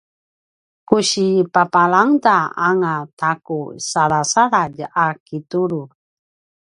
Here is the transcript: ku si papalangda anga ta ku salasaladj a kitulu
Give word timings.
ku 0.87 0.97
si 1.09 1.25
papalangda 1.53 2.37
anga 2.67 2.95
ta 3.19 3.31
ku 3.45 3.59
salasaladj 3.89 4.77
a 5.03 5.05
kitulu 5.27 5.81